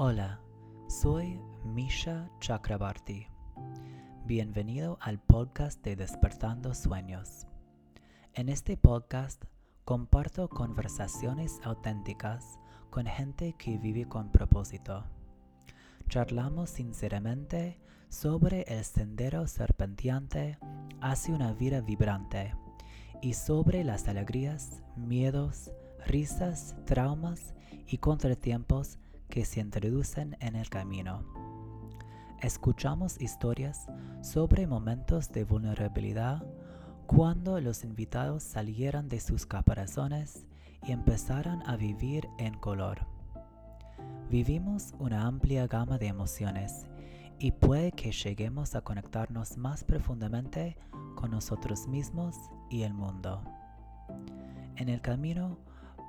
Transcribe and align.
Hola, 0.00 0.38
soy 0.86 1.40
Misha 1.64 2.30
Chakrabarti. 2.38 3.26
Bienvenido 4.26 4.96
al 5.00 5.18
podcast 5.18 5.82
de 5.82 5.96
Despertando 5.96 6.72
Sueños. 6.72 7.48
En 8.32 8.48
este 8.48 8.76
podcast 8.76 9.42
comparto 9.84 10.48
conversaciones 10.48 11.58
auténticas 11.64 12.60
con 12.90 13.06
gente 13.06 13.56
que 13.58 13.76
vive 13.76 14.06
con 14.06 14.30
propósito. 14.30 15.02
Charlamos 16.08 16.70
sinceramente 16.70 17.80
sobre 18.08 18.62
el 18.68 18.84
sendero 18.84 19.48
serpenteante 19.48 20.58
hacia 21.00 21.34
una 21.34 21.54
vida 21.54 21.80
vibrante 21.80 22.54
y 23.20 23.32
sobre 23.32 23.82
las 23.82 24.06
alegrías, 24.06 24.80
miedos, 24.94 25.72
risas, 26.06 26.76
traumas 26.84 27.52
y 27.88 27.98
contratiempos 27.98 29.00
que 29.28 29.44
se 29.44 29.60
introducen 29.60 30.36
en 30.40 30.56
el 30.56 30.68
camino. 30.68 31.24
Escuchamos 32.40 33.20
historias 33.20 33.86
sobre 34.22 34.66
momentos 34.66 35.30
de 35.32 35.44
vulnerabilidad 35.44 36.44
cuando 37.06 37.60
los 37.60 37.84
invitados 37.84 38.42
salieran 38.42 39.08
de 39.08 39.18
sus 39.18 39.46
caparazones 39.46 40.46
y 40.86 40.92
empezaran 40.92 41.62
a 41.66 41.76
vivir 41.76 42.28
en 42.38 42.54
color. 42.54 43.06
Vivimos 44.30 44.94
una 44.98 45.26
amplia 45.26 45.66
gama 45.66 45.98
de 45.98 46.06
emociones 46.06 46.86
y 47.38 47.52
puede 47.52 47.92
que 47.92 48.12
lleguemos 48.12 48.74
a 48.74 48.82
conectarnos 48.82 49.56
más 49.56 49.84
profundamente 49.84 50.76
con 51.14 51.30
nosotros 51.30 51.88
mismos 51.88 52.36
y 52.68 52.82
el 52.82 52.94
mundo. 52.94 53.42
En 54.76 54.88
el 54.88 55.00
camino, 55.00 55.58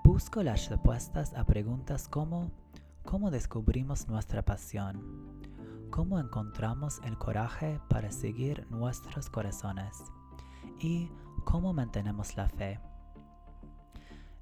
busco 0.03 0.43
las 0.43 0.69
respuestas 0.69 1.33
a 1.33 1.45
preguntas 1.45 2.07
como 2.07 2.51
¿cómo 3.03 3.31
descubrimos 3.31 4.07
nuestra 4.07 4.43
pasión? 4.43 5.01
¿Cómo 5.89 6.19
encontramos 6.19 6.99
el 7.03 7.17
coraje 7.17 7.79
para 7.89 8.11
seguir 8.11 8.67
nuestros 8.69 9.29
corazones? 9.29 10.03
¿Y 10.79 11.09
cómo 11.45 11.73
mantenemos 11.73 12.35
la 12.37 12.47
fe? 12.47 12.79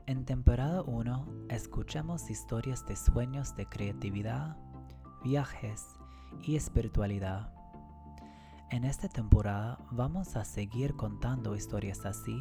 En 0.05 0.25
temporada 0.25 0.81
1 0.83 1.47
escuchemos 1.49 2.29
historias 2.29 2.85
de 2.85 2.95
sueños 2.95 3.55
de 3.55 3.67
creatividad, 3.67 4.57
viajes 5.23 5.85
y 6.43 6.55
espiritualidad. 6.55 7.53
En 8.69 8.83
esta 8.83 9.07
temporada 9.07 9.77
vamos 9.91 10.35
a 10.35 10.43
seguir 10.43 10.95
contando 10.95 11.55
historias 11.55 12.05
así, 12.05 12.37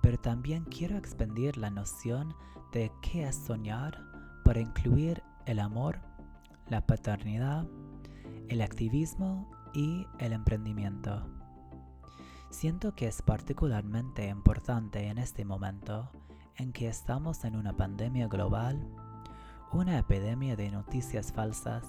pero 0.00 0.18
también 0.18 0.64
quiero 0.64 0.96
expandir 0.96 1.56
la 1.58 1.70
noción 1.70 2.34
de 2.72 2.90
qué 3.02 3.28
es 3.28 3.36
soñar 3.36 3.98
para 4.44 4.60
incluir 4.60 5.22
el 5.46 5.58
amor, 5.58 6.00
la 6.68 6.86
paternidad, 6.86 7.66
el 8.48 8.62
activismo 8.62 9.50
y 9.72 10.06
el 10.18 10.32
emprendimiento. 10.32 11.26
Siento 12.50 12.94
que 12.94 13.08
es 13.08 13.20
particularmente 13.22 14.28
importante 14.28 15.08
en 15.08 15.18
este 15.18 15.44
momento 15.44 16.10
en 16.56 16.72
que 16.72 16.88
estamos 16.88 17.44
en 17.44 17.56
una 17.56 17.76
pandemia 17.76 18.28
global, 18.28 18.86
una 19.72 19.98
epidemia 19.98 20.54
de 20.54 20.70
noticias 20.70 21.32
falsas 21.32 21.84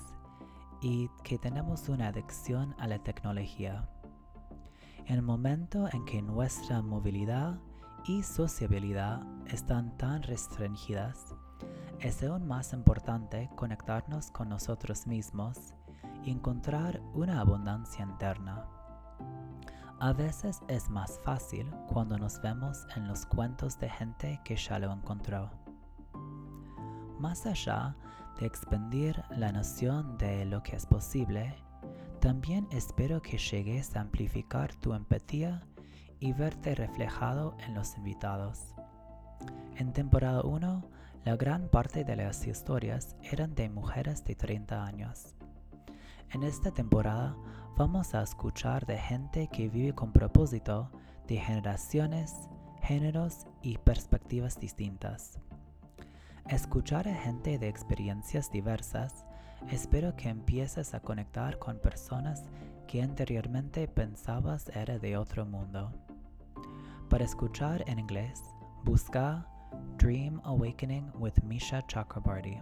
y 0.81 1.09
que 1.23 1.37
tenemos 1.37 1.87
una 1.87 2.07
adicción 2.07 2.75
a 2.79 2.87
la 2.87 2.99
tecnología. 2.99 3.87
En 5.05 5.15
el 5.15 5.21
momento 5.21 5.87
en 5.93 6.03
que 6.05 6.21
nuestra 6.21 6.81
movilidad 6.81 7.59
y 8.07 8.23
sociabilidad 8.23 9.21
están 9.45 9.95
tan 9.97 10.23
restringidas, 10.23 11.35
es 11.99 12.21
aún 12.23 12.47
más 12.47 12.73
importante 12.73 13.49
conectarnos 13.55 14.31
con 14.31 14.49
nosotros 14.49 15.07
mismos 15.07 15.73
y 16.23 16.31
encontrar 16.31 17.01
una 17.13 17.39
abundancia 17.39 18.03
interna. 18.03 18.65
A 19.99 20.11
veces 20.13 20.61
es 20.67 20.89
más 20.89 21.19
fácil 21.23 21.71
cuando 21.87 22.17
nos 22.17 22.41
vemos 22.41 22.85
en 22.95 23.07
los 23.07 23.25
cuentos 23.25 23.79
de 23.79 23.89
gente 23.89 24.41
que 24.43 24.55
ya 24.55 24.77
lo 24.77 24.91
encontró. 24.91 25.49
Más 27.17 27.45
allá 27.45 27.95
de 28.39 28.45
expandir 28.45 29.23
la 29.29 29.51
noción 29.51 30.17
de 30.17 30.45
lo 30.45 30.61
que 30.61 30.75
es 30.75 30.85
posible, 30.85 31.55
también 32.19 32.67
espero 32.71 33.21
que 33.21 33.37
llegues 33.37 33.95
a 33.95 34.01
amplificar 34.01 34.73
tu 34.75 34.93
empatía 34.93 35.65
y 36.19 36.33
verte 36.33 36.75
reflejado 36.75 37.55
en 37.65 37.73
los 37.73 37.95
invitados. 37.97 38.75
En 39.77 39.93
temporada 39.93 40.41
1, 40.41 40.83
la 41.25 41.35
gran 41.35 41.69
parte 41.69 42.03
de 42.03 42.15
las 42.15 42.45
historias 42.45 43.15
eran 43.23 43.55
de 43.55 43.67
mujeres 43.67 44.23
de 44.23 44.35
30 44.35 44.85
años. 44.85 45.33
En 46.29 46.43
esta 46.43 46.69
temporada 46.69 47.35
vamos 47.75 48.13
a 48.13 48.21
escuchar 48.21 48.85
de 48.85 48.99
gente 48.99 49.49
que 49.51 49.67
vive 49.67 49.95
con 49.95 50.11
propósito 50.11 50.91
de 51.27 51.37
generaciones, 51.37 52.47
géneros 52.83 53.47
y 53.63 53.79
perspectivas 53.79 54.59
distintas. 54.59 55.39
Escuchar 56.47 57.07
a 57.07 57.15
gente 57.15 57.57
de 57.57 57.69
experiencias 57.69 58.51
diversas, 58.51 59.25
espero 59.71 60.15
que 60.15 60.29
empieces 60.29 60.93
a 60.93 60.99
conectar 60.99 61.57
con 61.57 61.79
personas 61.79 62.43
que 62.87 63.01
anteriormente 63.01 63.87
pensabas 63.87 64.69
era 64.69 64.99
de 64.99 65.17
otro 65.17 65.43
mundo. 65.43 65.91
Para 67.09 67.25
escuchar 67.25 67.83
en 67.87 67.97
inglés, 67.97 68.43
busca 68.83 69.47
Dream 69.97 70.41
Awakening 70.45 71.11
with 71.19 71.43
Misha 71.43 71.83
Chakrabarty. 71.87 72.61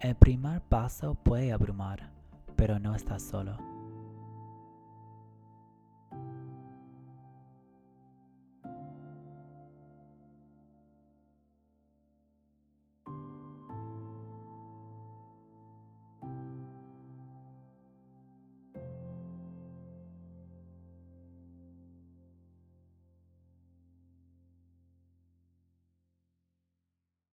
El 0.00 0.14
primer 0.14 0.60
paso 0.60 1.14
puede 1.14 1.52
abrumar, 1.52 2.10
pero 2.56 2.78
no 2.78 2.94
estás 2.94 3.22
solo. 3.22 3.73